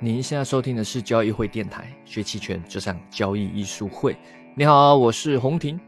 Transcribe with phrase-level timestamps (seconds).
[0.00, 4.16] 您现在收听的是交易会电台，学期权就像交易艺术会。
[4.56, 5.78] 你好，我是洪婷。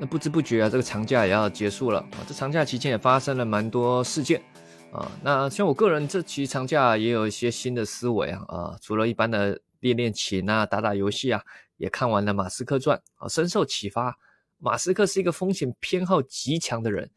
[0.00, 2.18] 那不知不觉啊，这个长假也要结束了啊。
[2.26, 4.42] 这长假期间也发生了蛮多事件
[4.90, 5.08] 啊。
[5.22, 11.40] 那像我个人这期长假也有一些新的思维啊啊，除了一般的练练琴啊、打打游戏啊，
[11.76, 14.18] 也看完了《马斯克传》啊，深受启发。
[14.58, 17.08] 马斯克是一个风险偏好极强的人，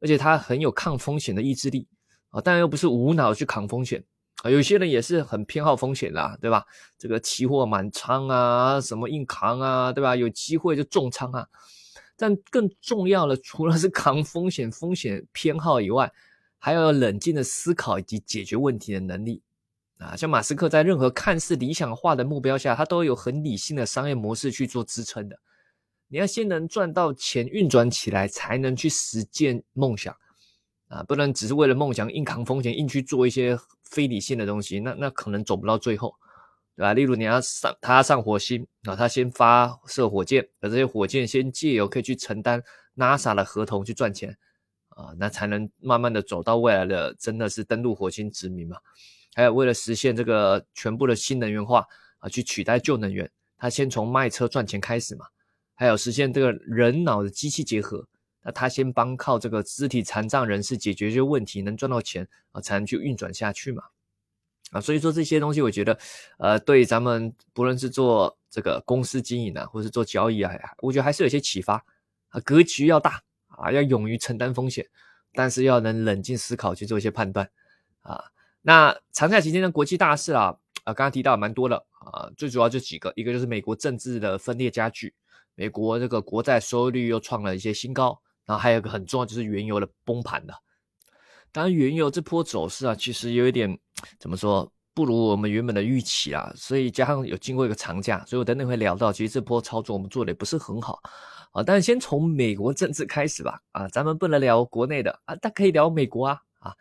[0.00, 1.88] 而且他很有抗风险的意志力
[2.28, 4.04] 啊，但又不是无脑去扛风险。
[4.50, 6.64] 有些人也是很偏好风险的，对吧？
[6.98, 10.16] 这个期货满仓啊，什么硬扛啊，对吧？
[10.16, 11.46] 有机会就重仓啊。
[12.16, 16.10] 但更重要的，除了是扛风险、风险偏好以外，
[16.58, 19.42] 还要冷静的思考以及解决问题的能力
[19.98, 20.16] 啊。
[20.16, 25.38] 像马斯克在任何看似理想化的目标下，他都有很理性的商业模式去做支撑的。
[26.08, 30.16] 你要先能赚到钱，运转起来，才能去实践梦想。
[30.88, 36.14] 啊，不能只是为了梦想硬扛风险，硬去做一些非理性的东西，那那可能走不到最后，
[36.76, 36.94] 对吧？
[36.94, 42.62] 例如你要上，他要上火星啊，他先发射火箭，而这些火箭先借由可以去承担
[42.96, 44.38] NASA 的合同去赚钱
[44.90, 48.76] 啊，那才能慢慢的走到未来的真的是登陆火星殖民嘛。
[49.34, 51.84] 还有为了实现这个全部的新能源化
[52.18, 55.26] 啊，去取代旧能源，他先从卖车赚钱开始嘛。
[55.74, 58.06] 还有实现这个人脑的机器结合。
[58.46, 63.82] 那他先帮靠这个肢体残障人士解决这些问题，能赚到钱啊，才能去运转下去嘛。
[64.70, 65.98] 啊，所以说这些东西，我觉得，
[66.38, 71.84] 呃，对咱们不论是做这个公司经营啊，或是做交易啊，我觉得还是有些启发
[72.28, 72.40] 啊。
[72.44, 74.86] 格局要大啊，要勇于承担风险，
[75.32, 77.50] 但是要能冷静思考去做一些判断
[78.02, 78.26] 啊。
[78.62, 85.12] 那长假期间的国际大事啊，啊，刚刚提到蛮多的啊，最主要就几个，一个就是美国政治的分裂加剧，
[85.56, 88.20] 美国这个国债收益率又创了一些新高。
[88.46, 90.54] 然后还有一个很重要，就是原油的崩盘的。
[91.52, 93.78] 当然，原油这波走势啊，其实有一点
[94.18, 96.52] 怎么说，不如我们原本的预期啊。
[96.54, 101.00] 所以加上有经过一个长假，所以我等等会聊到，其实这波操作我们做的也不是很好
[101.52, 101.62] 啊。
[101.62, 103.58] 但是先从美国政治开始吧。
[103.72, 106.38] 啊，咱们不能聊国内的啊，但可以聊美国啊。
[106.58, 106.74] 啊，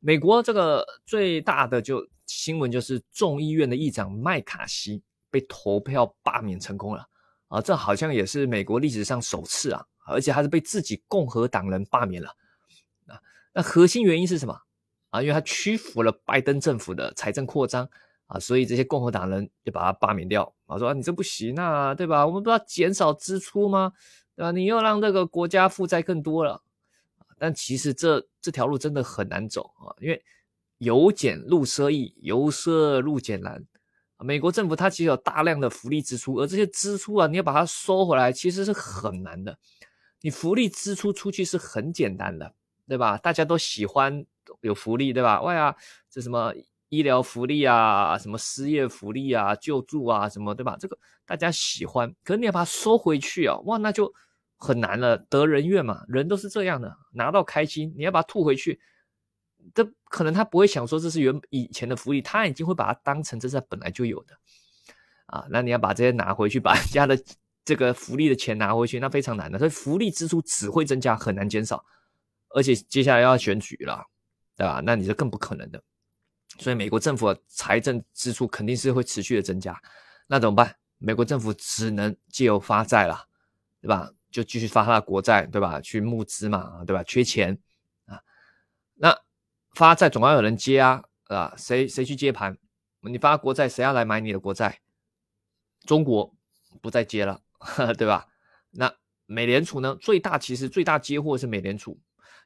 [0.00, 7.04] 美国这个最大的就新闻就是众议院的议长麦卡锡被投票罢免成功了
[7.48, 9.84] 啊，这好像也是美国历史上首次啊。
[10.06, 12.28] 而且还是被自己共和党人罢免了
[13.06, 13.20] 啊！
[13.52, 14.56] 那核心原因是什么
[15.10, 15.20] 啊？
[15.22, 17.88] 因为他屈服了拜登政府的财政扩张
[18.26, 22.26] 啊，所以这些共和党人就把他罢免掉啊，说你这不行啊，对吧？
[22.26, 23.92] 我们不要减少支出吗？
[24.34, 24.50] 对吧？
[24.50, 26.62] 你又让这个国家负债更多了
[27.38, 30.24] 但其实这这条路真的很难走啊，因为
[30.78, 33.64] 由俭入奢易，由奢入俭难。
[34.18, 39.58] 美国政府它其实有大量的福利支出，而这些支出啊，你要把它收回来，其实是很难的。
[40.22, 42.54] 你福利支出出去是很简单的，
[42.88, 43.18] 对吧？
[43.18, 44.24] 大家都喜欢
[44.60, 45.42] 有福利，对吧？
[45.42, 45.76] 哇呀，
[46.08, 46.54] 这什么
[46.88, 50.76] 医疗福利啊，什么失业福利啊，救助啊，什么，对吧？
[50.78, 50.96] 这个
[51.26, 54.12] 大家喜欢，可是你要把它收回去啊，哇，那就
[54.56, 55.18] 很难了。
[55.18, 58.78] 得人愿嘛，人都是这样的，拿到开心，你要把它吐回去，
[59.74, 64.38] 这可能他不会想说这是原以前的福利，他已经会把它当成这是本来就有的
[65.26, 65.46] 啊。
[65.50, 67.18] 那你要把这些拿回去，把人家的。
[67.64, 71.84] 这个福利的钱拿回去，那非常难的，所以福利支出只会增加，很难减少。
[72.50, 74.04] 而且接下来要选举了，
[74.56, 74.82] 对吧？
[74.84, 75.82] 那你就更不可能的。
[76.58, 79.80] 所以美国政府的财政支出肯定是会持续的增加。
[80.26, 80.76] 那怎么办？
[80.98, 83.26] 美国政府只能借由发债了，
[83.80, 84.10] 对吧？
[84.30, 85.80] 就继续发他的国债，对吧？
[85.80, 87.02] 去募资嘛，对吧？
[87.04, 87.58] 缺钱
[88.06, 88.20] 啊，
[88.94, 89.18] 那
[89.74, 92.56] 发债总要有人接啊，啊，谁谁去接盘？
[93.00, 94.80] 你发国债，谁要来买你的国债？
[95.86, 96.34] 中国
[96.80, 97.40] 不再接了。
[97.96, 98.26] 对吧？
[98.70, 98.92] 那
[99.26, 99.96] 美联储呢？
[100.00, 101.98] 最大其实最大接货是美联储。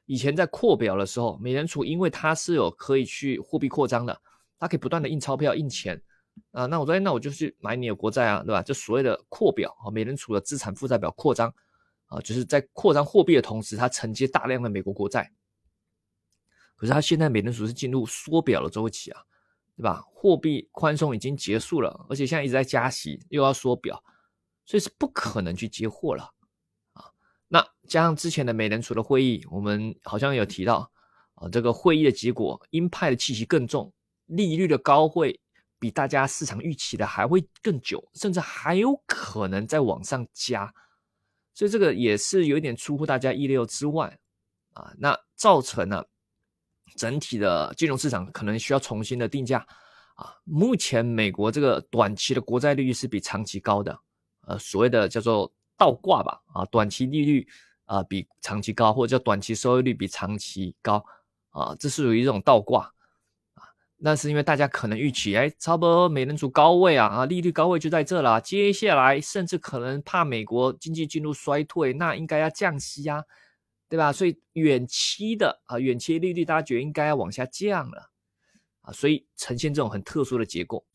[0.05, 4.17] 以前在扩表的时候，美联储因为它是有可以去货币扩张的，
[4.57, 6.01] 它可以不断的印钞票、印钱
[6.51, 6.65] 啊。
[6.65, 8.61] 那我说，那我就去买你的国债啊，对吧？
[8.61, 11.53] 就所谓的扩表啊，美联储的资产负债表扩张
[12.05, 15.29] 啊，就是在扩张货币的同时，它承接大量的美国国债。
[16.77, 19.21] 可是它现在美联储是进入缩表的周期啊，
[19.75, 20.01] 对吧？
[20.13, 24.01] 货币宽松已经结束了，而且现在一直在加息，又要缩表。
[24.67, 26.29] 所以是不可能去接货了
[26.91, 27.05] 啊！
[27.47, 30.91] 那加上之前的美联储的会议，我们好像有提到
[31.35, 33.91] 啊，这个会议的结果鹰派的气息更重，
[34.25, 35.39] 利率的高会
[35.79, 40.69] 比大家市场预期的还会更久，甚至还有可能再往上加，
[41.53, 44.19] 所以这个也是有一点出乎大家意料之外
[44.73, 44.93] 啊！
[44.97, 46.05] 那造成了
[46.97, 49.65] 整体的金融市场可能需要重新的定价
[50.15, 50.35] 啊！
[50.43, 53.97] 目前美国这个短期的国债利率是比长期高的。
[54.47, 57.45] 呃，所谓的叫做倒挂吧，啊，短期利率
[57.83, 61.03] 啊比长期高，或者叫短期收益率比长期高，
[61.49, 62.83] 啊，这是属于一种倒挂，
[63.55, 63.61] 啊，
[63.97, 68.39] 那是因为大家可能预期，哎，差不多美联储高位啊，啊，利率高位就在这了。
[68.39, 73.21] 接下来甚至可能怕美国经济进入衰退，那应该要降息啊，
[73.89, 74.13] 对吧？
[74.13, 78.09] 所以远期的啊，远期利率大家觉得应该要往下降了
[78.83, 80.85] 啊，所以呈现这种很特殊的结构。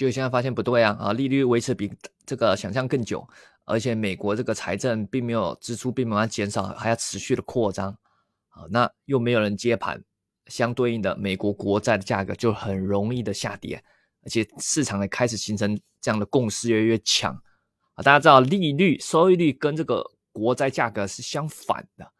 [0.00, 1.92] 结果现在发现不对啊，啊，利率维持比
[2.24, 3.28] 这个想象更久，
[3.66, 7.90] 而且美国这个财政并没有支出并没有减少，还要持续的扩张
[8.48, 10.02] 啊，那又没有人接盘。
[10.46, 13.84] 相对应的，美国国债的价格就很容易的下跌，
[14.24, 17.34] 而且市场也开始形成这样的共识越来越强
[17.92, 18.02] 啊！
[18.02, 20.02] 大家知道，利率收益率跟这个
[20.32, 22.10] 国债价格是相反的。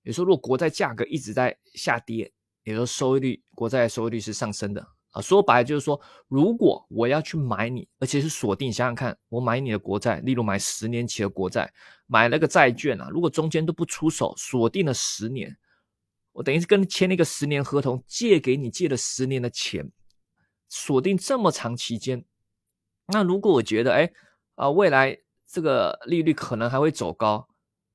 [0.00, 2.32] 有时候，如果国债价格一直在下跌，
[2.64, 5.20] 也就收益率国债收益率是上升的啊。
[5.20, 11.72] 说白了就是说，如果我要去买你，而且是锁定，想想看，我买你的国债，例如买十年期的国债，
[12.06, 15.56] 买了个债券啊，如果中间都不出手，锁定了十年。
[16.32, 19.90] 我等于是跟签了一个十年合同，借给你借了十年的钱，
[20.68, 22.24] 锁定这么长期间。
[23.08, 24.12] 那如果我觉得，哎，
[24.54, 27.48] 啊，未来这个利率可能还会走高，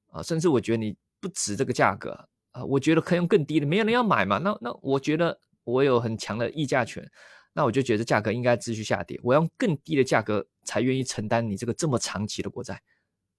[0.07, 4.39] 啊，甚至我觉得你不值这个价格，啊，我觉得可以用更低的，没有人要买嘛。
[4.39, 7.07] 那那我觉得我有很强的议价权，
[7.53, 12.81] 那我就觉得价格应该继续下跌，我用更低的价格才愿意承担你这个这么长期的国债，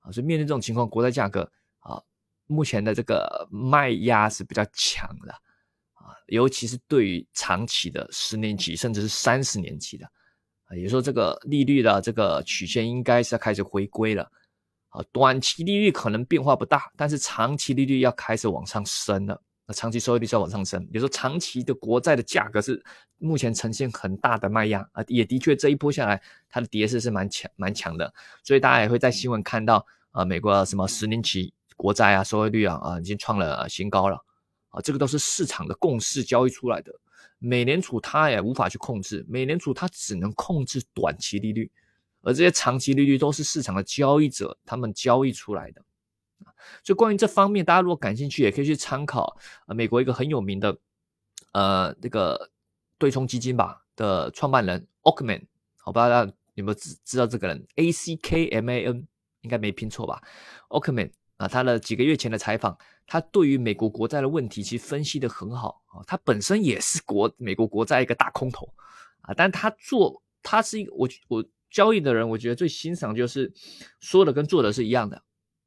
[0.00, 1.42] 啊，所以面对这种情况，国债价格
[1.80, 2.02] 啊。
[2.46, 5.32] 目前的这个卖压是比较强的
[5.94, 10.04] 啊，尤其是对于长期的十年期甚至是三十年期的
[10.66, 14.30] 啊，也就是说这个利率的这个曲线应该是要开始回归了
[14.90, 15.02] 啊。
[15.10, 19.42] 短期利率可能变化不大，但是长期利率要开始往上升了。
[19.66, 22.82] 那长期收益率是要往上升，比如说长期的国债的价格是
[23.19, 28.12] 目前呈现很大的卖压啊，也的确这一波下来它的跌势是蛮强蛮强的，
[28.43, 31.52] 所以大家也会在新闻看到啊，美国什么十年期。
[31.76, 34.16] 国债啊，收益率啊啊，已经创了新高了
[34.69, 34.81] 啊！
[34.81, 36.94] 这个都是市场的共识交易出来的。
[37.40, 41.69] 美联储它也无法去控制，美联储它只能控制短期利率，
[42.22, 45.82] 而这些长期利率都是市场的交易者他们交易出来的
[46.82, 50.76] 所以关于这方面，大家如果感兴趣，也可以去参考啊，美国一个很有名的
[51.52, 52.50] 呃这个
[52.99, 55.43] 对冲基金吧的创办人 Ockman，
[55.84, 59.06] 我，不知道大家有没有知知道这个人？A C K M A N，
[59.43, 60.22] 应该没拼错吧
[60.69, 61.11] ？Ockman。
[61.37, 62.78] 啊，他的几个月前的采访，
[63.08, 65.99] 他对于美国国债的问题其实分析的很好啊。
[66.06, 68.72] 他本身也是国美国国债一个大空头
[69.22, 73.52] 啊，但他做他是一个我我交易的人，我觉得最欣赏就是
[73.99, 75.20] 说的跟做的是一样的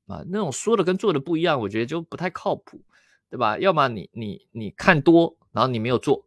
[0.07, 0.23] 啊。
[0.27, 2.81] 那种说的跟做的不一样，我觉得就不太靠谱，
[3.29, 3.57] 对吧？
[3.59, 6.25] 要么你你你看多，然后你没有做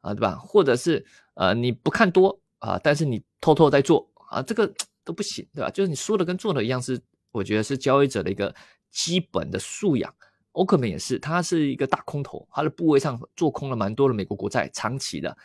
[0.00, 0.36] 啊，对吧？
[0.36, 1.04] 或者是
[1.34, 4.72] 呃你不看多啊，但是你偷偷在做啊，这个
[5.04, 5.70] 都不行，对吧？
[5.70, 7.00] 就是你说的跟做的一样是。
[7.34, 8.54] 我觉得是交易者的一个
[8.92, 10.14] 基本的素养。
[10.52, 15.36] 欧克曼也是，他是一个大空头，他的部位上做空了蛮多的美国国债，长期的。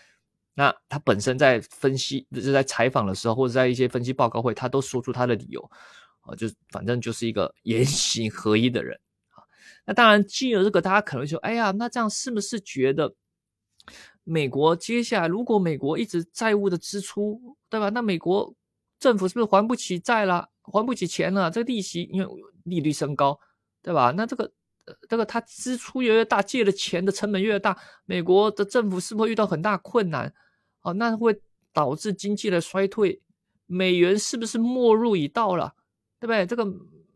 [0.53, 5.71] 那他本身在分析，就是在采访的时候，或者在一些分析报告会，他都说出他的理由
[6.29, 8.99] 啊，就反正就是一个言行合一的人
[9.29, 9.41] 啊。
[9.85, 13.15] 那当然，基于这个，大家可能说，哎呀，那这样是不是觉得
[14.23, 17.89] 美国接下来如果美国一直债务的支出，对吧？
[17.89, 18.53] 那美国
[18.99, 20.47] 政府是不是还不起债了？
[20.61, 22.29] 还不起钱了，这个利息因为
[22.65, 23.39] 利率升高，
[23.81, 24.13] 对吧？
[24.15, 24.51] 那这个
[25.07, 30.31] 这个他支出越来越大，借的钱的成本越大，美国的政府是不是遇到很大困难？
[30.81, 31.41] 哦，那会
[31.73, 33.19] 导致经济的衰退，
[33.65, 35.74] 美元是不是末日已到了？
[36.19, 36.45] 对不对？
[36.45, 36.65] 这个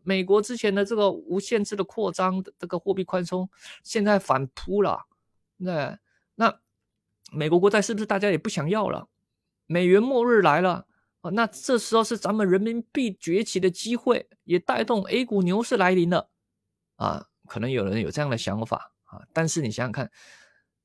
[0.02, 3.48] 美国之前的这个无限制的扩张这个货币宽松，
[3.82, 5.06] 现在反扑了，
[5.58, 5.98] 对，
[6.34, 6.60] 那
[7.32, 9.08] 美国国债是不是大家也不想要了？
[9.66, 10.86] 美元末日来了。
[11.22, 16.28] 啊，那这时候是咱们人民币崛起的机会，也带动 A 股牛市来临了，
[16.96, 20.10] 啊，可能有人有这样的想法啊，但是你想想看，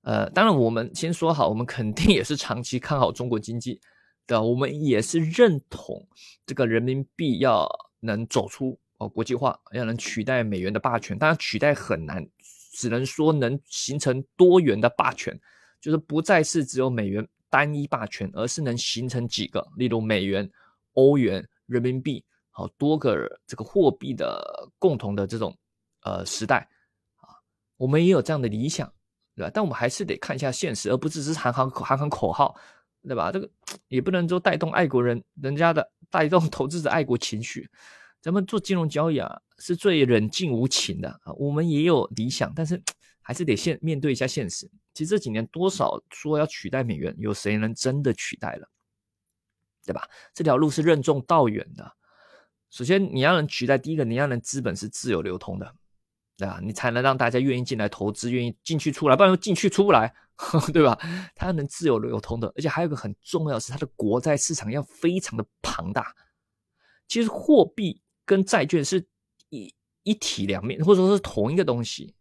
[0.04, 3.82] 呃，当然我们先说好，我们肯定也是长期看好中国经济
[4.28, 6.08] 的，我们也是认同
[6.46, 7.68] 这个人民币要
[8.00, 12.26] 能走出哦国际化，要能取代美元的霸权，当然取代很难，
[12.74, 15.40] 只能说能形成多元的霸权，
[15.82, 17.28] 就是不再是只有美元。
[17.52, 20.48] 单一霸权，而是能形成几个，例如美元、
[20.94, 25.58] 欧元、人民币，好多个这个货币的共同的这种
[26.04, 26.58] 呃时代
[27.16, 27.34] 啊，
[27.76, 28.88] 我们也有这样的理想，
[29.36, 29.52] 对吧？
[29.52, 32.56] 但我们还是得看一下现实，而不只是喊喊喊喊口号，
[33.02, 33.32] 对吧？
[33.32, 33.50] 这个
[33.90, 37.70] 也不能说带动爱国人人家的带动投资者爱国情绪。
[38.22, 41.32] 咱们做金融交易啊，是最冷静无情的啊。
[41.38, 42.82] 我们也有理想，但是
[43.22, 44.70] 还是得现面对一下现实。
[44.94, 48.68] 其实这几年多少说要取代美元，有谁能真的取代了？
[49.86, 50.08] 对吧？
[50.34, 51.92] 这条路是任重道远的。
[52.70, 55.74] 首先你要能取代，第一个你要能资本是自由流通的，
[56.38, 56.60] 对吧？
[56.62, 60.14] 你才能让大家愿意进来投资，愿意进去出来，不然进去出不来，
[60.72, 60.98] 对吧？
[61.36, 66.16] 它能自由流通的，而且还有个很重要是，它的国债市场要非常的庞大。
[67.08, 69.06] 其实货币跟债券是
[69.50, 72.16] 一一体两面，或者说是同一个东西。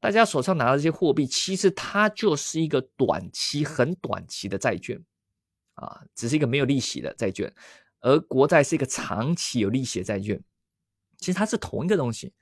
[0.00, 4.98] 大家手上拿的这些货币，其实它就是一个短期、很短期的债券
[5.74, 7.52] 啊，只是一个没有利息的债券，
[8.00, 10.40] 而国债是一个长期有利息的债券。
[11.18, 12.32] 其实它是同一个东西，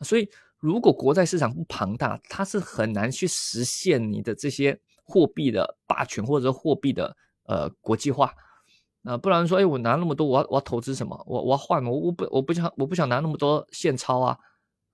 [0.00, 0.30] 所以
[0.62, 7.16] 如果国债市场不庞大，它是很难去实现你的这些货币的霸权或者货币的
[7.46, 8.32] 呃国际化。
[9.00, 11.20] 那不然说，哎，我拿那么多，我要我要投资什么？
[11.26, 14.38] 我我要换我我不我不想我不想拿那么多现钞啊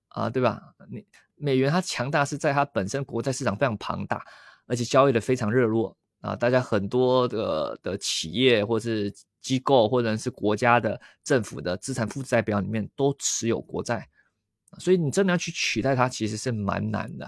[0.07, 0.59] 啊，对吧？
[0.89, 4.25] 你美元它强大是在它本身国债市场非常庞大，
[4.65, 14.09] 而且交易的非常热络啊，大家很多的的企业或是机构或者是国家的政府的资产负债表里面都持有国债，
[14.77, 17.25] 所以你真的要去取代它，其实是蛮难的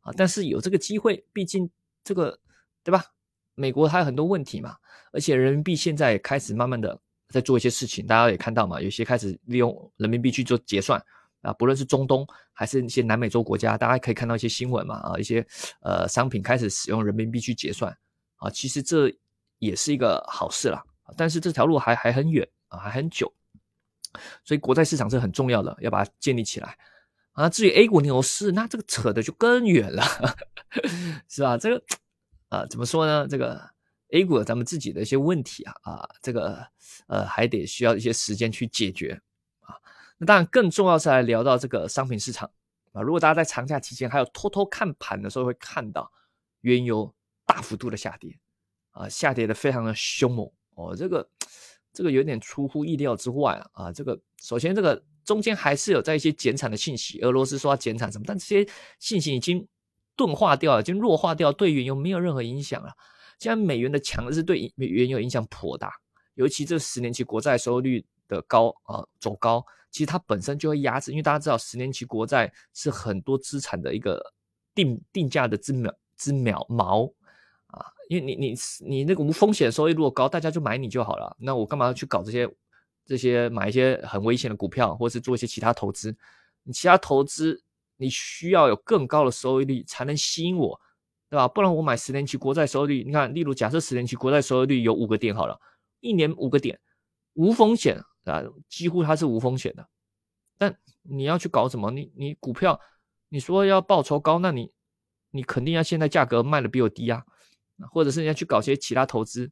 [0.00, 0.12] 啊。
[0.16, 1.68] 但是有这个机会，毕竟
[2.04, 2.38] 这个
[2.82, 3.04] 对吧？
[3.56, 4.76] 美国还有很多问题嘛，
[5.12, 6.98] 而且人民币现在开始慢慢的
[7.28, 11.00] 在做一些事情，大家也看到嘛，有些开始利用人民币去做结算
[11.42, 15.46] 啊，不论是中东还是一些南美洲国家，大家可以看到一些新闻嘛啊，一些
[15.82, 17.96] 呃商品开始使用人民币去结算
[18.38, 19.08] 啊，其实这
[19.60, 20.82] 也是一个好事啦，
[21.16, 23.32] 但是这条路还还很远啊，还很久，
[24.44, 26.76] 所以国债市场是很重要的，要把它建立起来
[27.32, 27.48] 啊。
[27.48, 30.02] 至于 A 股牛市，那这个扯的就更远了，
[31.28, 31.56] 是吧？
[31.58, 31.84] 这个。
[32.50, 33.26] 啊，怎么说呢？
[33.26, 33.60] 这个
[34.10, 36.64] A 股咱们自己的一些问题啊，啊，这个
[37.08, 39.20] 呃还得需要一些时间去解决
[39.62, 39.74] 啊。
[40.18, 42.48] 那当然，更重要是来聊到这个商品市场
[42.92, 43.02] 啊。
[43.02, 46.08] 如果大家在长假期间还有偷偷看盘的时候，会看到
[46.60, 47.12] 原油
[47.44, 48.38] 大幅度的下跌
[48.92, 50.94] 啊，下跌的非常的凶猛哦。
[50.94, 51.28] 这个
[51.94, 53.84] 这个有点出乎意料之外啊。
[53.84, 59.66] 啊，这个首先这个中间还是有在一些减产的信息，俄罗斯说要减产什么，但这些信息已经。
[60.16, 62.92] 钝化掉了，已经弱化掉，对原油没有任何影响了。
[63.40, 65.92] 现在美元的强势对原油影响颇大，
[66.34, 74.22] 尤其这十年期国债收益率的高啊走高，其实它本身就会压制，因为大家知道十年期国债是很多资产的一个
[74.72, 77.12] 定定价的之秒之秒毛，
[78.08, 78.54] 因为你你
[78.86, 81.36] 你那个无风险收益如果高，大家就买你就好了。
[81.38, 82.48] 那我干嘛要去搞这些
[83.04, 86.16] 这些买一些很危险的股票，或是做一些其他投资？
[86.62, 87.62] 你其他投资。
[87.96, 90.78] 你需要有更高的收益率才能吸引我，
[91.30, 91.46] 对吧？
[91.46, 95.56] 不然我买十年期国债收益率，你看，例如假设十年期国债收益率有五个点好了，
[96.00, 96.76] 一年五个点，
[97.34, 99.88] 无风险啊，几乎它是无风险的。
[100.58, 101.92] 但你要去搞什么？
[101.92, 102.80] 你你股票，
[103.28, 104.72] 你说要报酬高，那你
[105.30, 107.24] 你肯定要现在价格卖的比我低啊，
[107.90, 109.50] 或者是你要去搞些其他投资，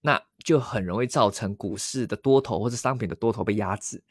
[0.00, 4.02] 那就很容易造成股市的多头或者商品的多头被压制。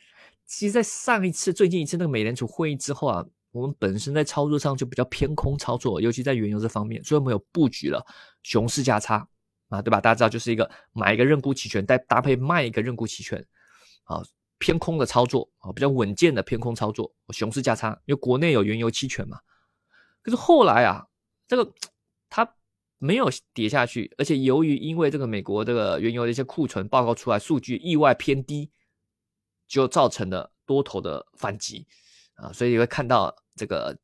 [0.46, 8.06] 其实，在上一次、最近一次那个美联储会议之后啊，我们本身在操作上就比较偏空操作，尤其在原油这方面，所以我们有布局了
[8.44, 9.27] 熊市价差
[9.70, 10.01] 啊，对吧？
[10.01, 13.44] 大家知道，就是一个买一个认沽期权，再搭配卖一个认沽期权，
[14.03, 14.22] 啊，
[14.58, 19.39] 偏空的操作啊，比较稳健的偏空操作，熊市价差，因为国内有原油期权嘛。
[20.22, 21.08] 可是后来啊，
[21.48, 21.74] 这个
[22.34, 22.56] 它
[22.98, 28.72] 没有跌下去，而且由于因为这个美国这个原油的一些库存报告出来，数据意外偏低。
[29.66, 31.88] 就造成了多头的反击
[32.36, 33.98] 啊，所以你会看到这个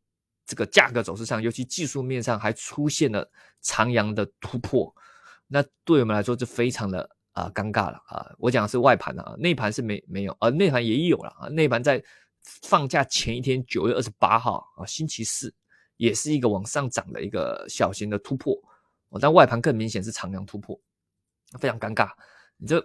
[0.47, 3.29] 这个价格走势上，尤其技术面上还出现了
[3.61, 4.91] 长阳的突破，
[5.45, 8.25] 那对我们来说就非常的啊尴尬了啊。
[8.39, 11.47] 我讲的是外盘啊，内盘是没没有啊，内盘也有了啊。
[11.49, 12.03] 内盘在
[12.63, 15.53] 放假前一天，九月二十八号啊，星期四，
[15.99, 18.57] 也是一个往上涨的一个小型的突破，
[19.19, 20.79] 但外盘更明显是长阳突破，
[21.59, 22.09] 非常尴尬，
[22.55, 22.81] 你这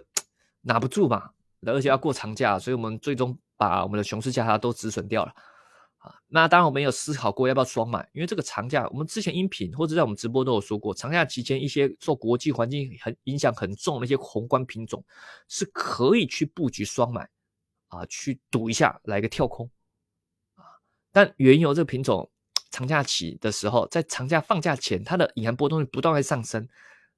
[0.59, 1.33] 拿不住吧？
[1.65, 5.33] 而且要过长假，所以我们最终把我们的熊市价差都止损掉了
[5.99, 6.13] 啊。
[6.27, 15.01] 那当然我们有思考过要不要双买，因为这个长假，我们之前音频或者在我们直播都有说过，长假期间一些受国际环境很影响很重的一些宏观品种
[15.47, 17.29] 是可以去布局双买
[17.87, 19.71] 啊，去赌一下来个跳空
[20.55, 20.65] 啊。
[21.11, 22.29] 但原油这个品种
[22.75, 26.67] 长假期的时候，在长假放假前，它的隐含波动率不断在上升，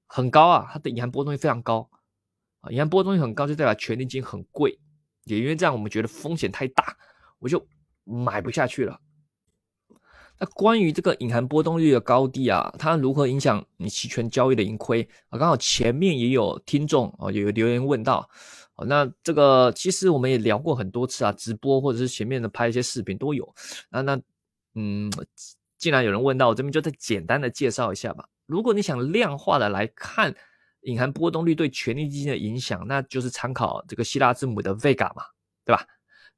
[0.06, 1.90] 很高啊，它的隐含波动率非常高。
[2.62, 4.78] 啊，隐含波动率很高，就代表权利金很贵，
[5.24, 6.96] 也因为这样，我们觉得风险太大，
[7.40, 7.66] 我就
[8.04, 9.00] 买不下去了。
[10.40, 15.40] 那关于这个隐含波动率的高低啊，它如何影响你期权交易的盈亏啊？
[15.40, 18.30] 刚好前面也有听众啊，有留言问到，
[18.86, 23.52] 那这个其实我们也聊过很多次啊，直播或者是前面的拍一些视频都有。
[23.90, 24.22] 那那
[24.78, 25.12] 嗯，
[25.78, 28.30] 既然有人问到，我这边就再简单的介绍一下吧。
[28.46, 30.36] 如果你想量化的来看。
[30.82, 35.24] 隐含波动率对权利基金的影响，那就是参考这个希腊字母的 vega 嘛，
[35.66, 35.86] 对吧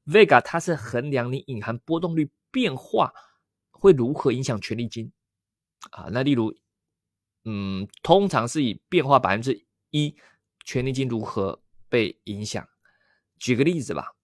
[0.08, 3.14] ？vega 它是衡量你隐含波动率变化
[3.70, 5.12] 会如何影响权利金
[5.92, 6.08] 啊。
[6.12, 6.56] 那例如，
[7.44, 10.16] 嗯，通常是以变化百分之一，
[10.66, 12.68] 权利金如何被影响？
[13.38, 14.16] 举个例子吧，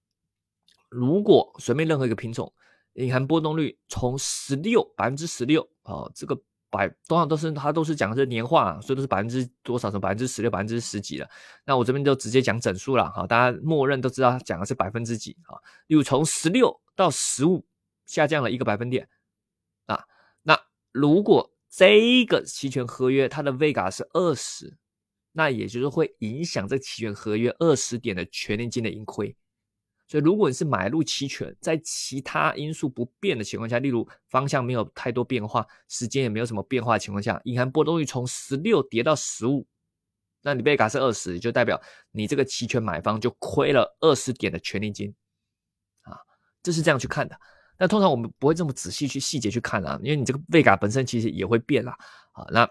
[0.90, 2.52] 如果随便任何一个品种，
[2.96, 6.38] 隐含波动率从十六百分之十六啊，这个。
[6.72, 11.30] 百多少都是它都是讲的是年化，所以都是百分之多少，从百分之十六、百分之十几了。
[11.64, 15.56] 那我这边就直接讲整数了哈，大家默认都知道讲的是百分之几啊。
[15.88, 17.66] 例如从十六到十五
[18.06, 19.08] 下降了一个百分点
[19.86, 20.04] 啊。
[20.42, 20.60] 那
[20.92, 24.76] 如果这个期权合约它的 vega 是二十，
[25.32, 29.34] 那也就是会影响这期权合约二十点的全年金的盈亏。
[30.08, 39.66] 所以，如果你是买入期权，在其他因素不变的情况下，例如方向没有太多变化，时间也没有什么变化的情况下，隐含波动率从十六跌到十五，
[40.44, 41.82] 那你贝卡是二十，就代表
[42.12, 45.12] 你这个期权买方就亏了二十点的权利金
[46.04, 46.16] 啊，
[46.62, 47.36] 这是这样去看的。
[47.80, 51.98] 那通常我们不会这么仔细去细节去看啊，因为你这个贝卡本身其实也会变啦
[52.34, 52.46] 啊。
[52.52, 52.70] 那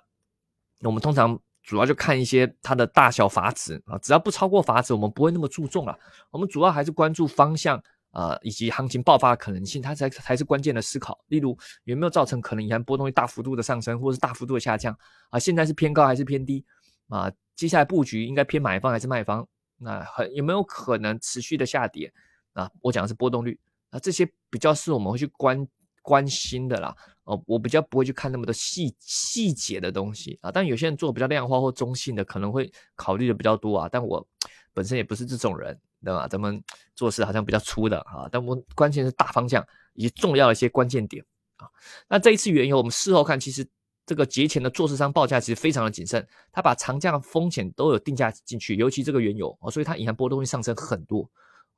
[0.83, 1.38] 我们通常。
[1.64, 5.99] 主要就看一些它的大小阀值啊，只要不超过阀值，我们不会那么注重了。
[6.30, 11.18] 我们主要还是关注方向啊，以及行情爆发的可能性，它才才是关键的思考。
[11.28, 14.97] 例如有没有造成可能隐含波动率大幅度的上升，或者是大幅度的下降
[15.30, 15.38] 啊？
[15.38, 16.62] 现在是偏高还是偏低
[17.09, 17.33] 啊？
[17.56, 19.47] 接下来布局应该偏买方还是卖方？
[19.78, 22.12] 那很有没有可能持续的下跌
[22.52, 22.71] 啊？
[22.83, 25.66] 我讲的是波动率啊，这些比较是我们会去关
[26.02, 26.94] 关心的啦。
[27.25, 33.88] 哦，我比较不会去看那么多细细节的东西啊，但有些人做比较量化或中性的，可能会考虑的比较多啊。
[33.90, 34.26] 但我
[34.75, 36.28] 本身也不是这种人，对吧？
[36.28, 36.62] 咱们
[36.95, 41.25] 做事好像比较粗的啊，但我关键是大方向以及重要的一些关键点
[41.57, 41.66] 啊。
[42.09, 43.66] 那这一次原油，我们事后看，其实
[44.04, 51.26] 这个节前的做市商报价其实非常的谨慎，他把长假风险都有定价进去，尤其这个原油啊，所以它隐含波动会上升很多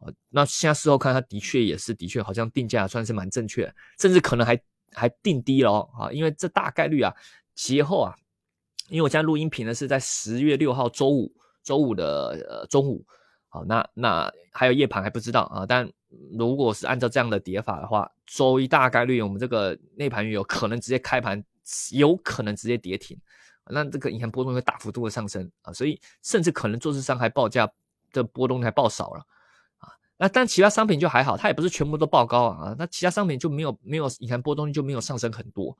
[0.00, 0.11] 啊。
[0.29, 4.61] 那现在事后看，它的确也是的确好像定价算是蛮正确，甚至可能还。
[4.97, 7.15] 还定低了哦，啊，因为这大概率啊，
[7.55, 8.15] 节后啊，
[8.88, 11.31] 因为我现在录音频呢是在十月六号周五，
[11.62, 13.05] 周五的呃中午，
[13.49, 15.87] 好，那那还有夜盘还不知道啊，但
[16.32, 21.45] 如果是按照这样的叠法的话，周一大概率我们这个内盘有可能直接开盘，
[21.93, 23.21] 有可能直接跌停，
[23.67, 27.71] 那这个银行波动会大幅度的上升啊，所以甚至可能做市商还报价
[28.13, 29.23] 的波动还报少了。
[30.19, 35.76] 那但其他商品就还好，它也不是全部都爆高啊，那其他商品就没有没有，你看波动率就没有上升很多。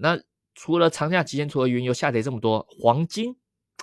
[0.00, 0.20] 那
[0.54, 3.34] 除了长假期间，除了原油下跌这么多，黄金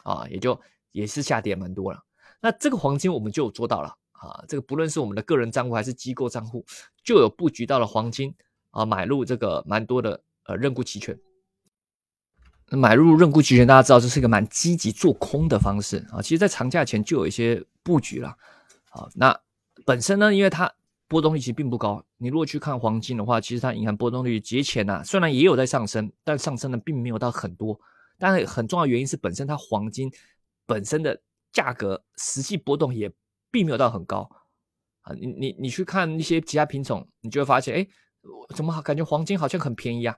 [0.03, 2.03] 啊也就也是下跌蛮多了。
[2.39, 6.63] 那这个黄金我们就有做到了啊，这个不论是我们的个人账户还是机构账户，
[7.03, 8.31] 就有布局到了黄金
[8.69, 11.19] 啊，买入这个蛮多的呃认沽期权。
[12.69, 16.21] 买入认沽期权，大家知道这是一个蛮积极做空的方式啊。
[16.21, 18.37] 其实，在长假前就有一些布局了
[18.91, 19.35] 啊，那。
[19.85, 20.73] 本身呢，因为它
[21.07, 22.03] 波动率其实并不高。
[22.17, 27.79] 你如果去看黄金的话，其实它银行波动率节前呐，虽然也有在上升，但上升的并没有到很多。
[28.17, 30.11] 但是很重要原因是，本身它黄金
[30.65, 31.21] 本身的
[31.51, 33.11] 价格实际波动也
[33.51, 34.27] 并没有到很高
[35.01, 35.13] 啊。
[35.13, 37.87] 你你你去看一些其他品种，你就会发现，哎，
[38.55, 40.17] 怎么感觉黄金好像很便宜啊？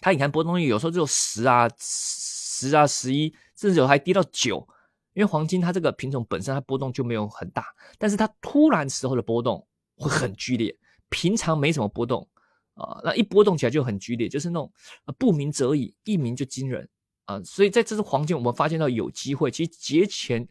[0.00, 4.68] 它银行波动率有时候只有十啊、十啊、十一，甚至有还低到九。
[5.16, 7.64] 因为黄金它这个品种本身它波动就没有很大，
[7.96, 10.76] 但是它突然时候的波动会很剧烈，
[11.08, 12.28] 平常没什么波动
[12.74, 14.70] 啊，那一波动起来就很剧烈，就是那种
[15.16, 16.86] 不鸣则已，一鸣就惊人
[17.24, 17.42] 啊。
[17.42, 20.46] 所以在这次黄金，我们发现到有机会，其实节前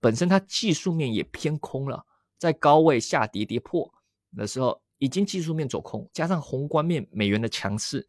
[0.00, 2.02] 本身它技术面也偏空了，
[2.38, 3.92] 在高位下跌跌破
[4.34, 8.08] 的时候，已经技术面走空，加上宏观面美元的强势，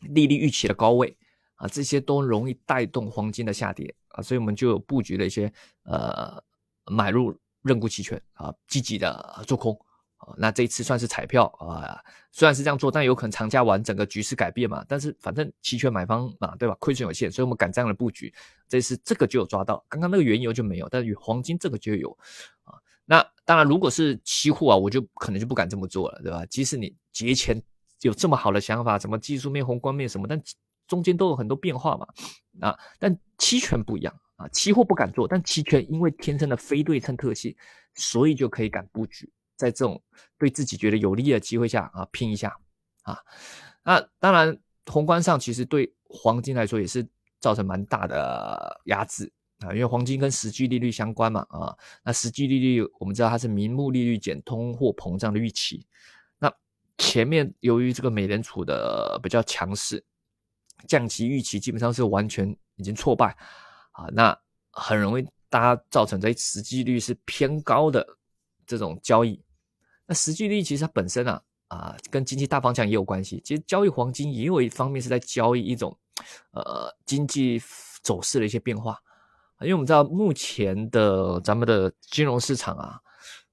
[0.00, 1.16] 利率预期的高位。
[1.58, 5.52] 啊，这些都容易带动黄金的下跌啊，所以我们就布局了一些
[5.84, 6.42] 呃
[6.86, 9.78] 买入认沽期权啊，积极的做空
[10.16, 10.34] 啊。
[10.38, 12.02] 那这一次算是彩票啊，
[12.32, 14.84] 虽然是这样做，但有可能长假完整个局势改变嘛。
[14.88, 16.74] 但是反正期权买方嘛，对吧？
[16.80, 18.32] 亏损有限，所以我们敢这样的布局。
[18.68, 22.10] 这次这个就有抓到，刚刚那个原油就没有，但是黄金这个就有
[22.64, 22.74] 啊。
[23.04, 26.44] 那当然，如果是期货啊，我就可能就不敢这么做了，对吧？
[26.46, 27.62] 即使你节前
[28.00, 30.42] 有这么好的想法，什么技术面、宏观面什么，但
[30.86, 32.06] 中间都有很多变化嘛，
[32.60, 37.54] 啊，但期权不一样啊，期货不敢做，但期权因为天生的非对称特性，
[37.94, 40.00] 所以就可以敢布局，在这种
[40.38, 42.56] 对自己觉得有利的机会下啊，拼一下
[43.02, 43.18] 啊，
[43.82, 47.06] 那当然宏观上其实对黄金来说也是
[47.40, 55.86] 造成蛮大的压制啊，因为黄金跟实际利率相关嘛啊，那实际利率我们知道它是名目利率减通货膨胀的预期，
[56.38, 56.52] 那
[56.98, 60.04] 前面由于这个美联储的比较强势。
[60.86, 63.36] 降息预期基本上是完全已经挫败
[63.92, 64.38] 啊，那
[64.70, 68.06] 很容易大家造成在实际率是偏高的
[68.66, 69.42] 这种交易。
[70.06, 73.40] 那实际率其实它本身啊，啊，跟经济大方向也有关系。
[73.44, 75.96] 其实交易黄金也有一方面是在交易一种
[76.52, 77.60] 呃经济
[78.02, 78.96] 走势的一些变化，
[79.62, 83.00] 因为我们知道目前的咱们的金融市场啊，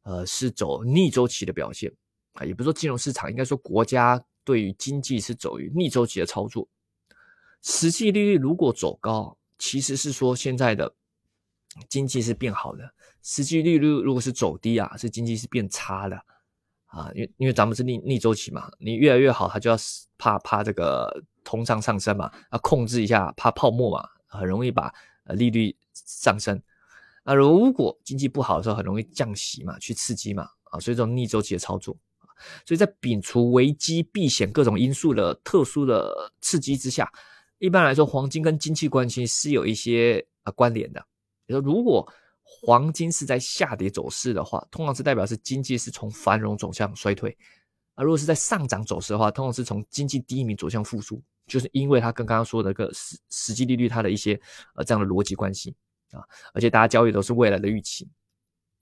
[0.03, 1.91] 呃是走逆周期的表现
[2.33, 6.67] 啊，也不是说金融市场，应该说国家对于经济是走于逆周期的操作。
[7.63, 10.93] 实际利率如果走高，其实是说现在的
[11.89, 12.86] 经济是变好的；
[13.23, 16.23] 实际利率如果是走低啊，是经济是变差的。
[16.86, 19.76] 啊，因为因为咱们是逆逆周期嘛，你越来越好，它就要
[20.15, 24.93] 怕怕这个通胀上升嘛，要控制一下，怕泡沫嘛，很容易把
[25.30, 26.62] 利率上升。
[27.23, 31.97] 那如果经济不好的时候，很容易降息嘛，去刺激嘛，啊，所以这种逆周期的操作，
[32.63, 37.12] 所以在摒除危机避险各种因素的特殊的刺激之下，
[37.63, 40.99] 一般来说，黄金跟经济关系是有一些啊关联的。
[41.45, 42.06] 比如说，如果
[42.43, 47.32] 黄金是在下跌走势的话，通常是代表是经济是从繁荣走向衰退；
[47.95, 51.23] 而如果是在上涨走势的话，通常是从经济低迷走向复苏。
[51.47, 54.38] 就是因为它跟刚刚说的个实实际利率它的一些
[54.76, 55.73] 呃这样的逻辑关系
[56.12, 56.19] 啊，
[56.54, 58.06] 而且大家交易都是未来的预期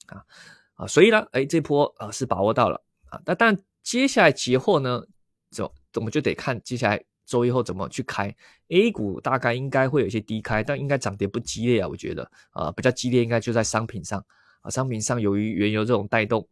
[0.08, 0.26] 啊
[0.74, 5.04] 啊，所以呢，哎，这波啊是把握到了啊，那但接下来节后呢，
[5.52, 7.04] 就我们就得看接下来。
[7.32, 8.36] 周一后怎么去开
[8.68, 11.88] ？A 股大概应该会有一些低开，但应该涨跌不激烈啊。
[11.88, 14.24] 我觉得啊，比较激烈应该就在商品上
[14.62, 14.70] 啊。
[14.70, 16.46] 商品上由于原油这种带动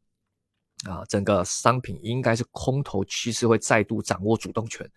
[0.85, 4.89] 啊，整个商品应该是空头趋势会再度掌握主动权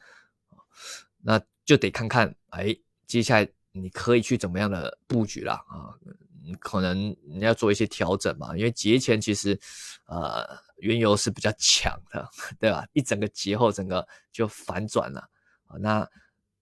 [1.20, 2.72] 那就得看看哎，
[3.08, 5.90] 接下来你可以去怎么样的布局了啊？
[6.60, 9.58] 可能你要做一些调整嘛，因为节前其实
[10.06, 10.44] 呃
[10.78, 12.84] 原油是比较强的， 对吧？
[12.92, 15.28] 一整个节后整个就反转了。
[15.80, 16.08] 那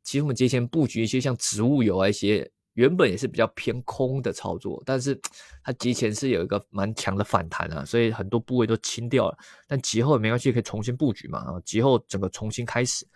[0.03, 5.21] 其实我们节前布局一些像植物油啊一些，原本也是比较偏空的操作，但是
[5.63, 9.37] 它节前是有一个蛮强的反弹啊，所以很多部位都清掉了。
[9.69, 13.07] 但节后没关系，可以重新布局嘛啊，节后整个重新开始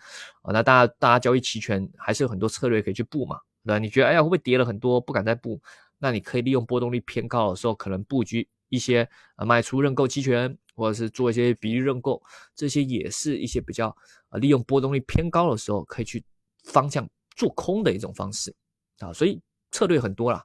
[0.41, 0.51] 啊。
[0.51, 3.79] 那大家大家交易期权还是有很多策略可以去布嘛，对吧？
[3.79, 5.59] 你觉得哎呀会不会跌了很多，不敢再布？
[5.97, 12.21] 那你可以利用波动率偏高的时候，可能布局一些呃卖出认购期权，或者是做一些比例认购，
[12.55, 13.95] 这些也是一些比较
[14.29, 14.39] 呃。
[14.39, 16.23] 利用波动率偏高的时候，可以去
[16.63, 18.53] 方向做空的一种方式
[18.99, 20.37] 啊，所以策略很多了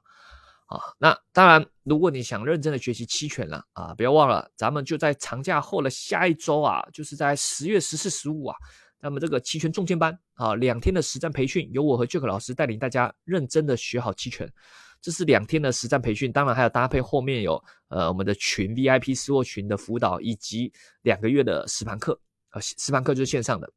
[0.65, 0.79] 啊。
[0.97, 8.55] 那当然，如果你想认真的学习期权了啊，不要忘了，咱们就在长假后的下一周啊，就是在十月十四、十五啊，
[9.01, 14.51] 那么这个期权重剑班啊，两天的实战培训，由我和 Jack 老师带领大家认真的学好期权。
[15.01, 23.69] 这是两天的实战培训，当然还有搭配后面有呃我们的群 VIP 私货群的辅导，以及两个月的实盘课啊，实盘课就是线上的。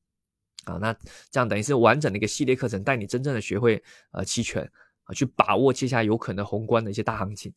[0.64, 0.96] 啊，那
[1.30, 3.82] 这样等于是完整的一个系列课程，带你真正的学会
[4.12, 4.62] 呃期权
[5.02, 7.52] 啊，去把握接下来有可能宏观的一些大行情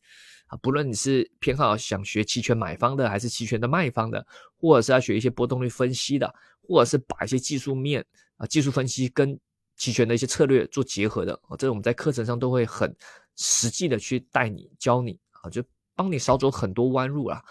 [0.46, 0.58] 啊。
[0.58, 4.26] 不论你是偏好想学期权买方的，还是期权的卖方的，
[4.58, 8.04] 或者是要学一些波动率分析的，或者是把一些技术面
[8.36, 9.40] 啊技术分析跟
[9.76, 12.94] 期权的一些策略做结合的啊，这我们在课程上都会很
[13.38, 15.64] 实际的去带你教你啊，就
[15.96, 17.42] 帮你少走很多弯路啦。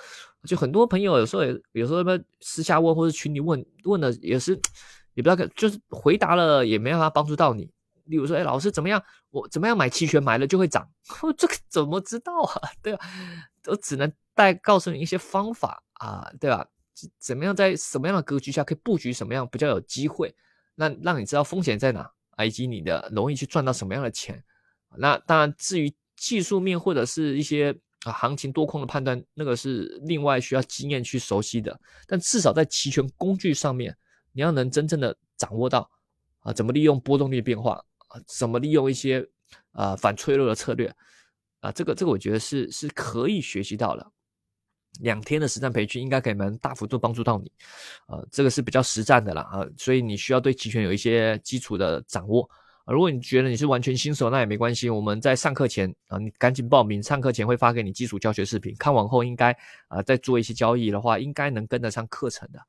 [0.46, 4.62] 就很多朋友有时候也有时候么私下问或者群里问问的也是。
[5.14, 7.68] 也不知道，就是回答了也没办法帮助到你。
[8.04, 9.04] 例如说，哎，老师怎么样？
[9.32, 10.88] 我怎么样买期权买了就会涨？
[11.36, 12.62] 这个怎么知道啊？
[12.84, 13.04] 对吧？
[13.66, 16.64] 我只能带告诉你一些方法啊，对吧？
[17.18, 20.36] 怎么样在什么样的格局下可以布局什么样比较有机会？
[20.76, 22.08] 那让你知道风险在哪，
[22.46, 24.44] 以及你的容易去赚到什么样的钱。
[24.96, 31.80] 那当然，至于技术面或者是一些啊行情多空的判断，那个是另外需要经验去熟悉的。
[32.06, 33.98] 但至少在期权工具上面。
[34.34, 35.90] 你要能真正的掌握到
[36.42, 39.28] 啊，怎么利用波动率变化啊，怎么利用一些
[39.72, 40.96] 啊反脆弱的策略
[41.60, 44.12] 啊，这个这个我觉得是是可以学习到的。
[45.00, 47.52] 两天的实战培训应该可以能大幅度帮助到你，
[48.10, 52.48] 呃，这个是比较实战的了啊，所以你需要对期权有一些基础的掌握。
[52.94, 59.52] 如果你觉得你是完全新手，那也没关系，我们在上课前啊，你赶紧报名，上课前会发给你基础教学视频，看完后应该
[59.90, 62.60] 啊再做一些交易的话，应该能跟得上课程的。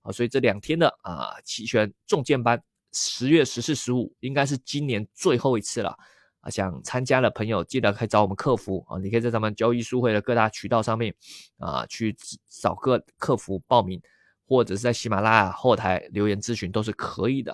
[0.00, 5.94] 啊，所以这两天的啊期权重剑班，十月十四、十五应该是今年最后一次了
[6.40, 6.48] 啊！
[6.48, 11.14] 想参加的朋友记得可以找我们客服啊，你可以在咱们交易书会的各大渠道上面
[11.58, 12.16] 啊去
[12.62, 14.00] 找个客服报名，
[14.46, 17.52] 或者是在喜马拉雅后台留言咨询都是可以的。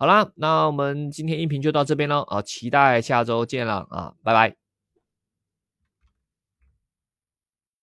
[0.00, 4.69] 好啦，那我们今天音频就到这边喽啊，期待下周见了啊，拜拜。